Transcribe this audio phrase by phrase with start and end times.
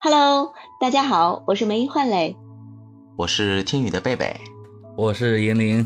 [0.00, 2.36] Hello，大家好，我是梅英焕磊，
[3.16, 4.32] 我是听雨的贝贝，
[4.96, 5.84] 我是银铃，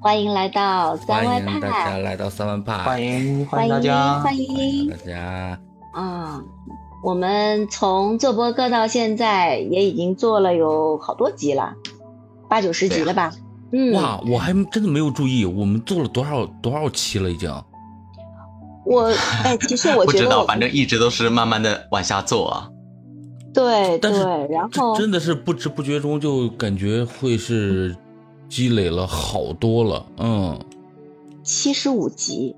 [0.00, 5.58] 欢迎来到三欢迎大家，来到三万派，欢迎欢迎迎大家，欢迎大家。
[5.94, 6.40] 啊！
[7.02, 11.74] 我们从做播客到现在也已经做了有好多集了，
[12.48, 13.32] 八九十集了吧？
[13.72, 17.52] 嗯，哇，我还真的没有注意，我们做了多少多少期了已经。
[18.86, 19.12] 我
[19.42, 22.68] 哎，其实我 不知道，觉得反正一直都是慢慢的往下做啊。
[23.54, 27.94] 对但是对，然这后真的是不知不觉中就感觉会是
[28.48, 30.58] 积累了好多了，嗯，
[31.42, 32.54] 七十五集，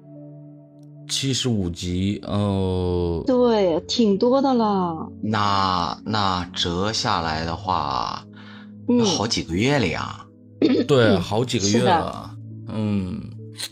[1.09, 5.09] 七十五集，哦，对，挺多的了。
[5.23, 8.25] 那那折下来的话，
[8.89, 10.25] 嗯，好几个月了呀。
[10.87, 12.31] 对，好几个月了，
[12.69, 13.21] 嗯。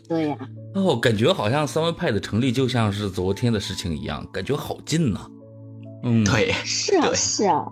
[0.09, 0.39] 对呀、
[0.75, 5.21] 哦，感觉好像三湾派的成立就像是昨天的事情一样，感觉好近呐、
[6.03, 7.65] 嗯，，对，是啊是啊，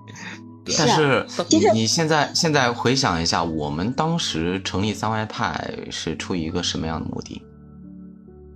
[0.79, 1.27] 但是啊。
[1.29, 7.43] 是其实你现在现在回想一下，我们当时成立三外派是出于一个什么样的目的？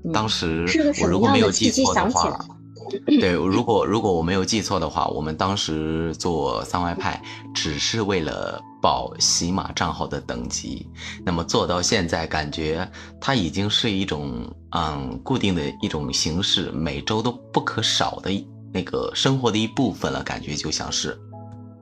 [0.05, 0.67] 嗯当时
[1.01, 2.39] 我如果没有记错的话，
[3.07, 7.19] 对， 如果如果我没有记错的话，我们当时做三外派
[7.55, 10.87] 只是为了保喜马账号的等级，
[11.25, 12.87] 那么做到现在，感觉
[13.19, 21.17] 它已经是一种嗯固定的一种形式，每周都不可少的一那个生活的一部分了，感觉就像是。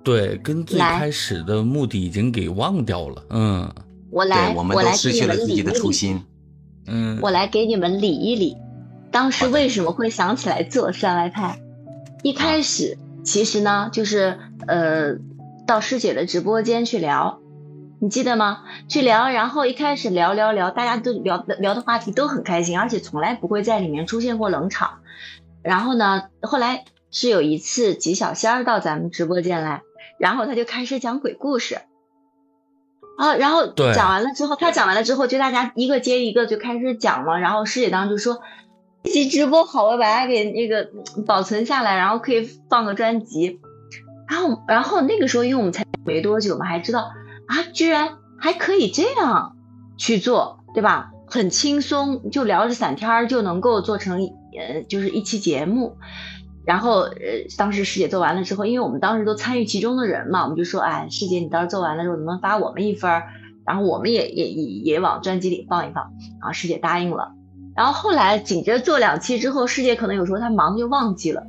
[0.05, 3.73] 对，跟最开始的目的已经给忘掉了，嗯
[4.11, 6.23] 我来，我们都来失去了给你们理自己的一理初心。
[6.87, 8.57] 嗯，我来给你们理一理，
[9.11, 11.61] 当时为什么会想起来做山外派？
[12.23, 15.15] 一开始其实呢，就是呃，
[15.67, 17.39] 到师姐的直播间去聊，
[18.01, 18.65] 你记得吗？
[18.89, 24.99] 去聊，然后一开始聊聊聊，大家都聊的聊的话题都很开心，而且从来不会在里面出现过冷场。
[25.63, 29.83] 然后呢，后来是有一次吉小仙儿到咱们直播间来，
[30.19, 31.79] 然后他就开始讲鬼故事。
[33.19, 37.39] 啊，然后对讲完了之后，他讲完了之后，就大家一个接一个就开始讲嘛。
[37.39, 38.41] 然后师姐当时就说
[39.05, 43.61] ：“这期直播好，我把它给那个嗯保存下来，然后可以放个专辑。”
[44.29, 47.11] 然后，然后那个时候，因为我们才没多久嘛，还知道
[47.47, 49.57] 啊，居然还可以这样
[49.99, 51.11] 去做，对吧？
[51.33, 55.97] 很轻松，就聊着散天儿就能够做成呃，就是一期节目。
[56.67, 57.17] 然后呃，
[57.57, 63.23] 当时师姐做完了之后，因为我们当时都参与其中的人嘛，我们就说，哎，师姐你到时候做完了之后，能不能发我们一份儿？
[63.65, 66.13] 然后我们也也也也往专辑里放一放。
[66.39, 67.33] 然后师姐答应了。
[67.75, 71.47] 然后后来紧接着做两期之后，师姐可能有时候她忙就忘记了。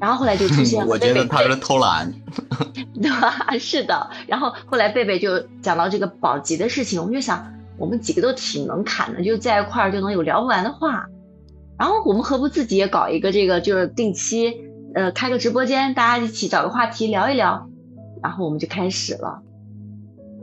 [0.00, 2.12] 然后后来就出现了我觉得他是偷懒。
[3.00, 3.56] 对吧？
[3.60, 4.10] 是的。
[4.26, 11.08] 然后后来贝贝就讲到这个保级的事情，我们就想，我们几个都挺能侃的，就在一块儿就能有聊不完的话。
[11.78, 14.54] 然后我们何不自己也搞一个这个，就是定期
[14.94, 17.68] 呃开个直播间，大家一起找个话题聊一聊，
[18.22, 19.42] 然后我们就开始了。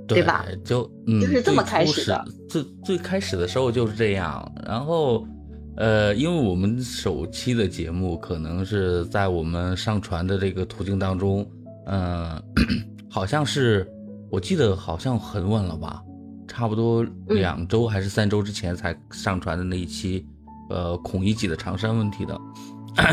[0.07, 0.45] 对吧？
[0.63, 2.25] 就嗯，就是这么开始的。
[2.47, 5.27] 最最开始的时候就是这样，然后
[5.75, 11.45] 呃，因为我们首期的节目可能是在我们上传的这个途径当中，
[11.87, 12.41] 嗯、
[13.11, 13.85] 好像是
[14.31, 16.01] 我记得好像很晚了吧，
[16.47, 20.25] 差不多两周还是三周之前才上传的那一期，
[20.69, 22.39] 呃，孔乙己的长衫问题的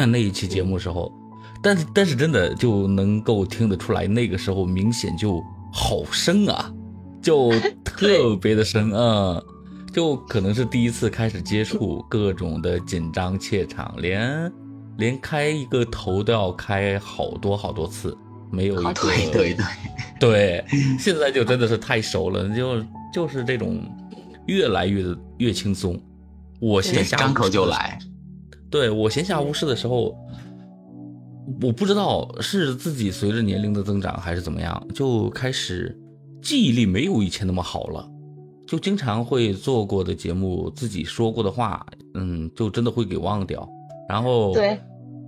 [0.07, 1.13] 那一期节目时候，
[1.63, 5.43] 但是但是真的就能够听得出来，那个时候明显就
[5.73, 6.73] 好深啊，
[7.21, 7.51] 就
[7.85, 9.43] 特别的深啊，
[9.93, 14.53] 就可能是第一次开始接触各种的紧张怯场，连
[14.97, 18.17] 连开一个头都要开好多好多次，
[18.55, 19.65] 没有一个对对对，
[20.21, 20.65] 对，
[20.99, 22.81] 现在就真的是太熟了，就
[23.13, 23.81] 就是这种
[24.47, 25.05] 越来越
[25.39, 26.01] 越轻松。
[26.61, 27.99] 我闲暇张口无事就来。
[28.71, 30.17] 对我闲暇无事的时候，
[31.61, 35.97] 我不知道是自己随着年龄的增长还是怎么样，就开始
[36.41, 38.09] 记忆力没有以前那么好了，
[38.67, 43.69] 就经常会做过的节目，自己说过的话，嗯，就真的会给忘掉。
[44.09, 44.79] 然后对，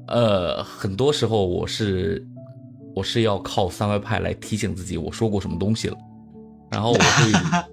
[0.09, 2.26] 呃，很多时候我是
[2.97, 5.97] 我是要靠三外派来提醒自己我说过什么东西了，
[6.71, 7.66] 然后我会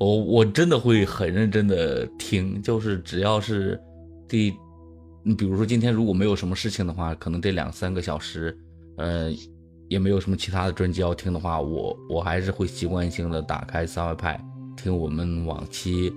[0.00, 3.78] 我我真的会很认真的听，就是只要是
[4.26, 4.54] 第，
[5.22, 8.56] 你比如说今天如果没有什么事情的话，可能这两三个小时，
[8.96, 9.30] 呃，
[9.88, 14.42] 也没有什么其他的专辑要听的话，我我还是会习惯性的打开三外派
[14.78, 16.10] 听我们往期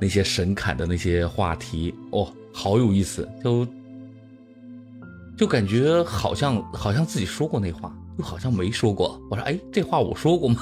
[0.00, 3.64] 那些神侃的那些话题，哦，好有意思，就
[5.38, 9.18] 就感觉好像好像自己说过那话，又好像没说过。
[9.30, 10.56] 我说，哎，这话我说过吗？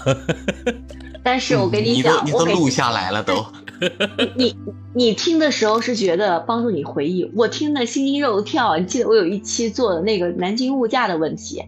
[1.25, 3.45] 但是我跟嗯你讲，都你都录下来了都。
[4.37, 4.55] 你
[4.95, 8.77] 你听的时候是觉得帮助你回忆，我听的心惊肉跳。
[8.77, 11.63] 你记得我有一期做的那个南京物价的问题，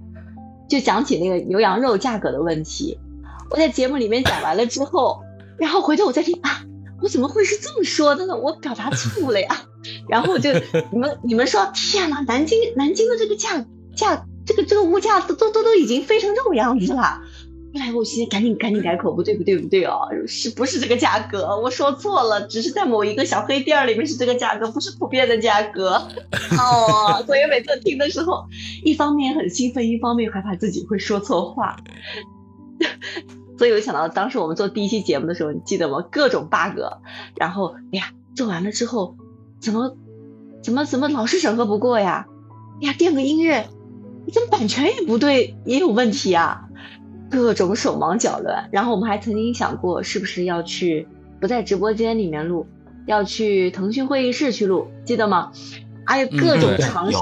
[0.69, 2.99] 就讲起那个牛羊肉价格的问题。
[3.51, 5.23] 我在节目里面讲完了之后，
[5.57, 6.63] 然后回头我再听啊，
[7.01, 8.37] 我怎么会是这么说的呢？
[8.37, 9.63] 我表达错误了呀。
[10.09, 10.51] 然后就
[10.91, 13.65] 你们你们说，天呐，南京南京的这个价
[13.97, 17.21] 价这个这个物价都都都都已经飞成这种样子了。
[17.73, 21.47] 后来我心赶紧赶紧改口，不对不对不对哦，是不是这个价格？
[21.63, 26.09] 我说错了，只是在某一个小黑店里面是这个价格，不是普遍的价格。
[26.59, 28.45] 哦，所以每次听的时候，
[28.85, 31.77] 一方面很兴奋，一方面害怕自己会说错话。
[33.59, 36.05] 所以我想到当时我们做第一期节目的时候，你记得吗？
[36.11, 36.81] 各种 bug，
[37.37, 39.17] 然后哎呀，做完了之后，
[39.61, 39.97] 怎么
[40.63, 42.27] 怎么怎么老是审核不过呀？
[42.81, 43.67] 哎呀，垫个音乐，
[44.33, 46.69] 怎么版权也不对，也有问题啊？
[47.31, 48.69] 各种手忙脚乱。
[48.71, 51.09] 然后我们还曾经想过，是不是要去
[51.41, 52.67] 不在直播间里面录，
[53.07, 55.51] 要去腾讯会议室去录，记得吗？
[56.07, 57.19] 还有各种尝试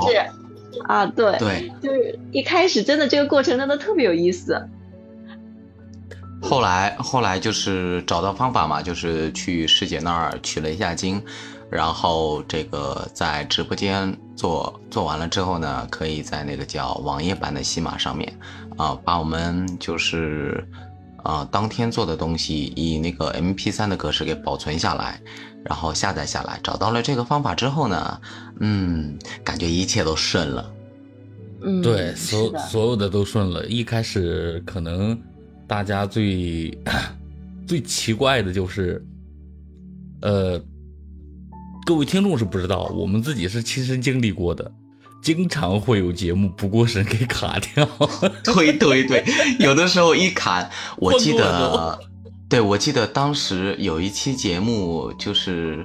[0.87, 4.69] 啊，对对，就是一开始真的这个过程真的特别有意思。
[6.47, 11.21] 后来，后来就是找到方法嘛，就是去师姐那儿取了一下经，
[11.71, 18.33] 然后这个在直播间做做完了之后呢，可以在那个叫网页版的西马上面，
[18.77, 20.67] 啊，把我们就是
[21.25, 25.21] 啊当天做的东西以那个 MP3 的格式给保存下来，
[25.65, 26.61] 然后下载下来。
[26.63, 28.21] 找到了这个方法之后呢，
[28.61, 30.73] 嗯，感觉一切都顺了。
[31.63, 33.67] 嗯，对，所所有的都顺了。
[33.67, 35.19] 一开始可能。
[35.67, 36.71] 大家最
[37.67, 39.05] 最奇怪的就是，
[40.23, 40.61] 呃，
[41.85, 44.71] 各位听众是不知道，我们自己是亲身经历过的，
[45.21, 47.85] 经常会有节目不过审给卡掉。
[48.45, 49.25] 对对对，
[49.59, 51.99] 有的时候一卡， 我记得，
[52.49, 55.85] 对我记得当时有一期节目，就是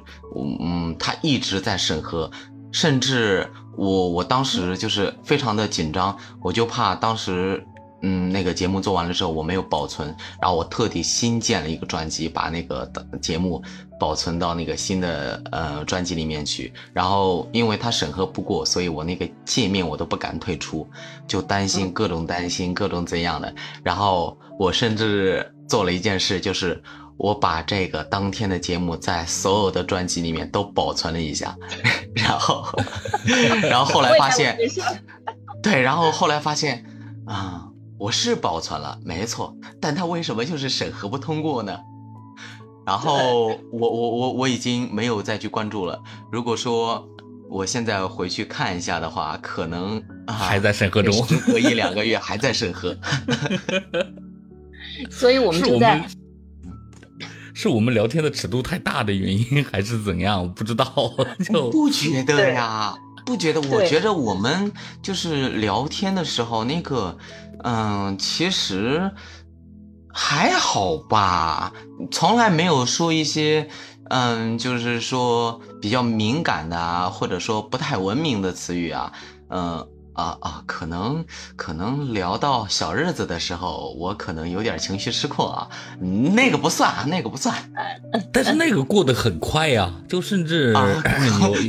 [0.60, 2.30] 嗯，他一直在审核，
[2.72, 7.66] 甚至我我当时就是非常的紧张，我就怕当时。
[8.03, 10.07] 嗯，那个节目做完了之后，我没有保存，
[10.42, 13.62] 然后我特地新建了一个专辑，把那个节目
[14.00, 16.74] 保存到那个新的呃专辑里面去。
[16.94, 20.89] 然后因为它审核不过，所以我那个界面我都不敢退出，
[21.27, 23.53] 就担心各种担心各种怎样的。
[23.83, 26.81] 然后我甚至做了一件事，就是
[27.18, 31.56] 我把这个当天的节目在所有的专辑里面都保存了一下，
[32.15, 32.65] 然后，
[33.62, 34.57] 然后后来发现，
[35.62, 36.83] 对，然后后来发现
[37.27, 37.68] 啊。
[38.01, 41.77] 我是保存了，没错，但它为什么就是审核不通过呢？
[42.83, 46.01] 然后我我我我已经没有再去关注了。
[46.31, 47.07] 如果说
[47.48, 51.13] 我现在回去看一下的话，可能还在审核中，
[51.45, 52.98] 隔一 两个月还在审核。
[55.12, 56.04] 所以我们就在，
[57.54, 60.51] 是我们聊天的尺度太大的原因， 还是怎样？
[60.51, 60.92] 不知道，
[61.45, 62.95] 就不觉得呀，
[63.27, 63.62] 不觉得。
[63.62, 64.71] 我觉得我们
[65.04, 67.15] 就是聊天的时候那个。
[67.63, 69.11] 嗯，其实
[70.13, 71.73] 还好吧，
[72.11, 73.69] 从来没有说一些，
[74.09, 79.11] 嗯，就是说比较敏感的啊，或者说不太文明的词语啊，
[79.49, 79.87] 嗯
[80.21, 81.25] 啊啊，可能
[81.56, 85.68] 可能聊到小日子的时候，我可能有点情绪失控啊，
[86.00, 87.56] 那个不算啊，那个不算，
[88.31, 90.73] 但是那个过得很快呀，就甚至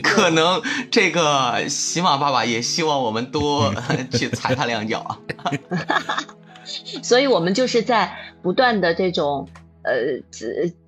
[0.03, 0.61] 可能
[0.91, 3.75] 这个喜马爸爸也希望我们多
[4.13, 5.19] 去踩他两脚啊。
[7.03, 9.49] 所以，我们就是在不断的这种
[9.83, 9.93] 呃，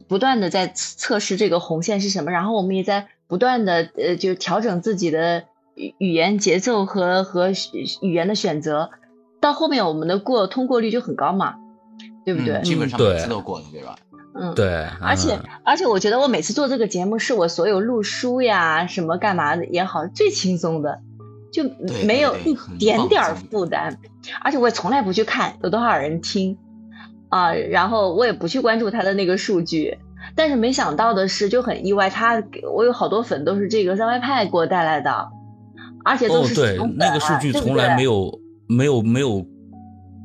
[0.06, 5.44] 不断的在测试这个红线是什么，然后我们也在不断的呃，就调整自己的
[5.74, 7.50] 语言节奏和和
[8.02, 8.90] 语言的选择，
[9.40, 11.54] 到后面我们的过通过率就很高嘛，
[12.24, 12.60] 对不对？
[12.62, 13.96] 基本上每次都过的，对吧？
[14.34, 14.86] 嗯，对。
[15.00, 21.00] 而且而且，我觉得我每次做这个节目，是我所有录书呀什么干嘛的也好，最轻松的。
[21.52, 21.62] 就
[22.04, 23.96] 没有一点点儿负担，
[24.42, 26.58] 而且我也从来不去看有多少人听
[27.28, 29.96] 啊，然后我也不去关注他的那个数据，
[30.34, 35.28] 但是没想到的是就很意外，他给我有好多粉都是这个三外派给我带来的，
[36.04, 39.44] 而且都是对那个数据从来没有没有没有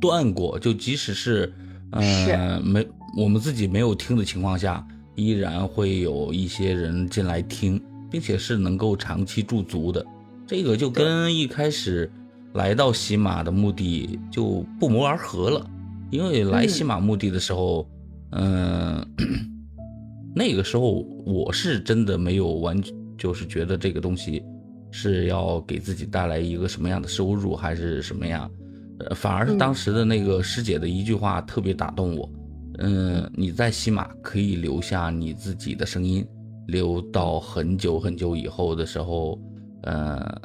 [0.02, 1.52] 断过，就即使是
[1.92, 2.86] 嗯没
[3.18, 7.82] 我们自己没有听的情况下，依然会有一些人进来听，
[8.12, 10.06] 并且是能够长期驻足的。
[10.46, 12.12] 这个就跟一开始
[12.54, 15.66] 来到喜马的目的就不谋而合了，
[16.10, 17.88] 因为来喜马目的的时候，
[18.32, 19.06] 嗯，
[20.36, 22.82] 那个时候我是真的没有完，
[23.18, 24.44] 就是觉得这个东西
[24.92, 28.50] 是要给自己带来一个什么样的收入，还是什么样，
[29.00, 32.30] 呃，反而是当时的那个师姐的一句话特别打动我，
[32.80, 36.26] 嗯，你在西马可以留下你自己的声音，
[36.68, 39.40] 留到很久很久以后的时候，
[39.84, 40.42] 呃，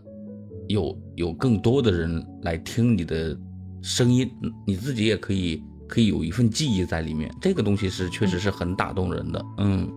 [0.68, 3.36] 有有更多的人来听你的
[3.82, 4.30] 声音，
[4.66, 7.30] 你自己也可以可以有一份记忆在里面。
[7.40, 9.44] 这个东西是确实是很打动人的。
[9.58, 9.90] 嗯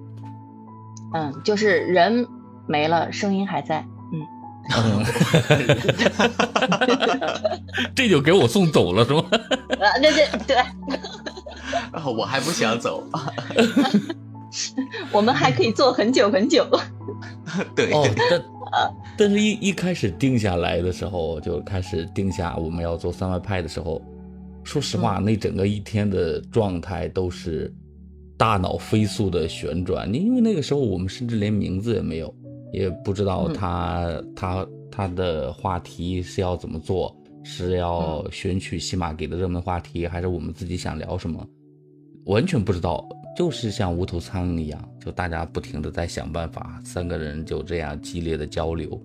[1.13, 2.25] 嗯，就是人
[2.68, 3.86] 没了，声音还在。
[7.96, 9.24] 这就给我送走了是吗？
[9.80, 10.58] 啊，对对对，
[12.16, 13.04] 我还不想走。
[15.12, 16.68] 我们还可以坐很久很久。
[17.76, 18.42] 对，哦，但
[19.18, 24.02] 但是一一开始定下来的时候，就开始定下我们要做三外派的时候，
[24.64, 27.72] 说实话，那整个一天的状态都是
[28.38, 30.12] 大脑飞速的旋转。
[30.14, 32.34] 因为那个时候我们甚至连名字也没有，
[32.72, 41.46] 也不知道他、他他的话题是要怎么做，是要选取喜马给的热门话题，还是我们自己想聊什么，
[42.26, 43.08] 完全不知道。
[43.36, 49.00] 就是像无头苍蝇一样，就大家不停的在想办法，三个人就这样激烈的交流，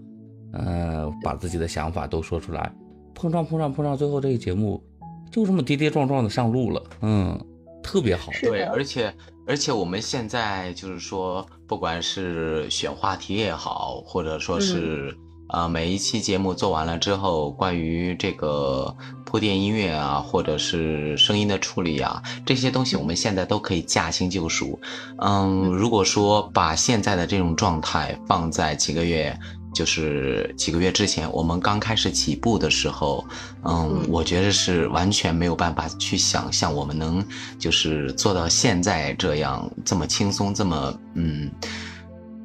[0.53, 2.75] 嗯、把自己的想法都说出来，
[3.15, 4.83] 碰撞碰撞碰撞，最后这个节目
[5.31, 7.39] 就这么跌跌撞撞的上路了，嗯，
[7.83, 8.31] 特别好。
[8.41, 9.13] 对，而且
[9.47, 15.15] 而且我们现在就是说，不管是选话题也好，或者说是、
[15.49, 18.95] 呃每一期节目做完了之后，关于这个
[19.33, 24.79] 铺垫音乐啊，或者是声音的处理啊，这些东西我们现在都可以驾轻就熟。
[25.17, 29.35] 嗯，如果说把现在的这种状态放在几个月。
[29.75, 33.25] 就是几个月之前，我们刚开始起步的时候，
[33.63, 37.25] 嗯，嗯我觉得是完全没有办法去想象我们能
[37.59, 41.51] 就是做到现在这样这么轻松，这么嗯，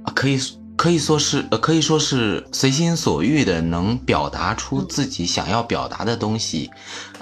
[0.06, 0.40] 啊可以
[0.78, 6.70] 可以说是呃可以说是随心所欲的能表达出自己想要表达的东西，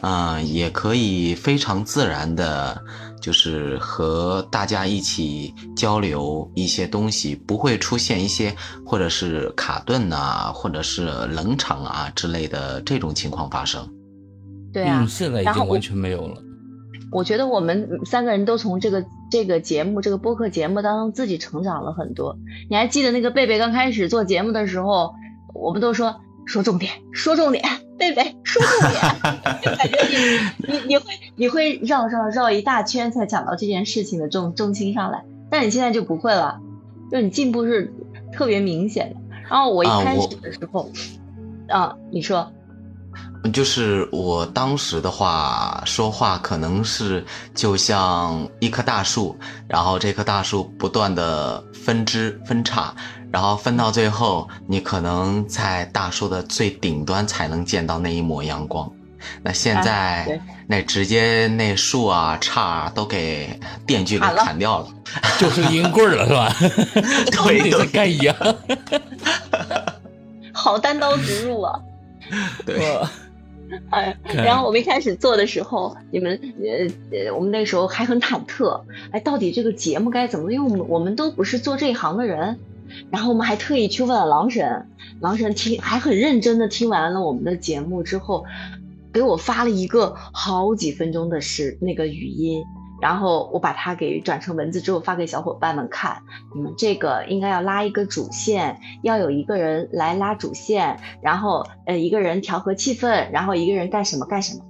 [0.02, 2.80] 啊、也可以非常自然的，
[3.22, 8.54] 就是和大家一起交流一些东西，不会出现一些
[8.86, 13.90] 或者是卡顿呐、或者是冷场啊之类的这种情况发生。
[14.74, 16.42] 对啊嗯，，现在已然后我经完全没有了。
[17.16, 22.38] 我觉得我们三个人都从这个这个节目这个播客节目当中自己成长了很多。
[22.70, 25.16] 你还记得那个贝贝刚开始做节目的时候，
[25.54, 27.64] 我们都说说重点，说重点，
[27.98, 29.02] 贝贝说重点，
[29.62, 29.98] 就感觉
[30.68, 31.04] 你你你会
[31.38, 36.60] 你会绕绕绕一大圈才讲到这件事情的重重心上来，但你现在就不会了，
[37.10, 37.94] 就你进步是
[38.34, 39.22] 特别明显的。
[39.50, 40.92] 然后我一开始的时候，
[41.70, 42.52] 啊，你说，
[43.52, 47.24] 就是我当时的话，说话可能是
[47.54, 49.38] 就像一棵大树，
[49.68, 52.94] 然后这棵大树不断的分枝分叉，
[53.32, 58.92] 然后分到最后，你可能在大树的最顶端才能见到那一抹阳光。
[59.42, 64.88] 那现啊在、对那直接那树啊杈啊都给电锯给砍掉了。
[65.40, 66.56] 就剩阴棍儿了是吧？
[67.32, 68.36] 跟 对你在干一样。
[70.54, 71.74] 好单刀直入啊！
[72.66, 73.00] 对，
[73.90, 78.82] 哎，看然后我们一开始做的时候，你们呃呃，我们那时候还很忐忑，
[79.12, 80.52] 哎，到底这个节目该怎么做？
[80.52, 82.60] 因为我们我们都不是做这一行的人，
[83.10, 84.88] 然后我们还特意去问了狼神，
[85.20, 88.46] 狼神听还很认真的听完了我们的节目之后，
[89.12, 92.64] 给我发了一个好几分钟的是那个语音。
[93.06, 96.24] 然后我把它给转成文字之后发给小伙伴们看，
[96.56, 104.66] 你们这个应该要拉一个主线，要有一个人来拉主线，然后呃一个人调和气氛，然后一个人干什么干什么。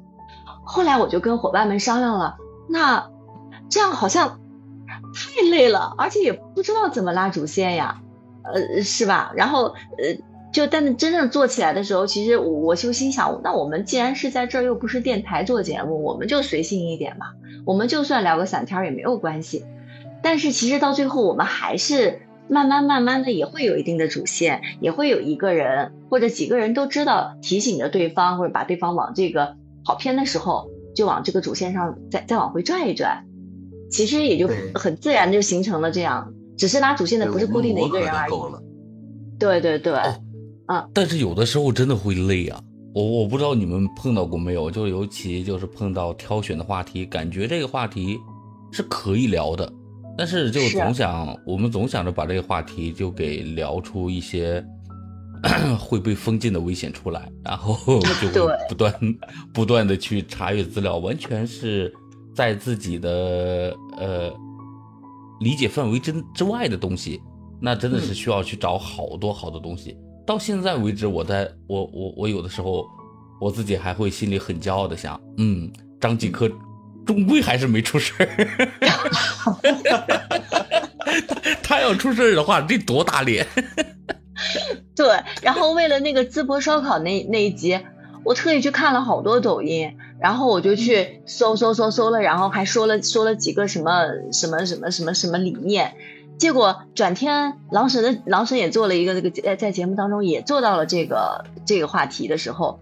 [0.66, 2.36] 后来我就跟伙伴们商量了，
[2.68, 3.10] 那
[3.70, 4.42] 这样好像
[5.14, 8.02] 太累了，而且也不知道怎么拉主线呀，
[8.44, 9.32] 呃是吧？
[9.38, 10.04] 然后呃
[10.56, 17.34] 就但是真正做起来的时候，其实我我就心想，那我们既然是在这儿又不是电台做节目，我们就随性一点嘛，
[17.66, 19.66] 我们就算聊个散天儿也没有关系。
[20.24, 33.26] 但是其实到最后，我们还是慢慢慢慢的也会有一定的主线，也会有一个人或者几个人都知道提醒着对方，或者把对方往这个跑偏的时候，就往这个主线上再再往回拽一拽。
[33.92, 38.34] 其实也就很自然就形成了这样，只是拉主线的不是固定的一个人而已。
[39.38, 40.16] 对对对，哦
[40.94, 42.62] 但是有的时候真的会累啊。
[42.94, 48.18] 我我不知道你们碰到过没有，就尤其就是碰到挑选的话题，感觉这个话题
[48.72, 49.70] 是可以聊的，
[50.18, 54.66] 但是就总想我们总想着把这个话题就给聊出一些
[55.78, 58.00] 会被封禁的危险出来，然后
[58.32, 58.94] 就会不断
[59.54, 61.94] 不断的去查阅资料，完全是
[62.34, 64.34] 在自己的呃
[65.42, 67.22] 理解范围之之外的东西，
[67.60, 69.98] 那真的是需要去找好多好多东西。
[70.26, 72.86] 到现在为止，我在我我我有的时候
[73.40, 76.50] 我自己还会心里很骄傲的想，嗯，张继科
[77.06, 78.28] 终归还是没出事儿。
[81.62, 83.46] 他 他要出事儿的话，这多打脸！
[84.96, 85.08] 对，
[85.42, 87.80] 然后为了那个淄博烧烤那那一集，
[88.24, 95.94] 我特意去看了好多抖音，然后我就去搜搜搜搜了，然后还说了说了几个什么什么什么什么什么理念，
[96.38, 102.80] 结果转天狼神的狼神也做了一个这个在在节目当中也做到了这个这个话题的时候。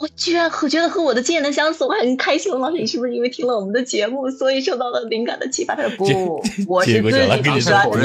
[0.00, 2.50] 我居然和觉得和我的经验的相似，我很开心。
[2.58, 5.76] 老师，你是不是因为听了我们的节目，所以受到了灵感的启发？
[5.76, 7.94] 他说不，我是自己专的。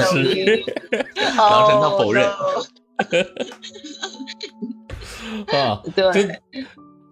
[1.36, 2.30] 狼神他否认。
[5.48, 6.40] 啊，对，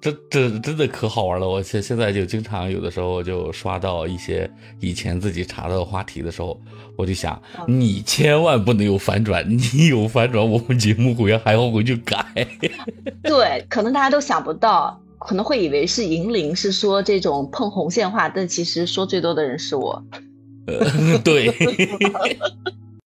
[0.05, 1.49] 这这真的可好玩了。
[1.49, 4.47] 我现现在就经常有的时候就刷到一些
[4.79, 6.61] 以前自己查到的话题的时候，
[6.95, 12.23] 我就想，你千万不能有反转， 你有反转，我们节目会还要回去改。
[13.23, 20.05] 对，可能大家都想不到，可能会以为是银铃是说这种碰红线话，但其实说最多的人是我。
[20.67, 21.51] 呃对。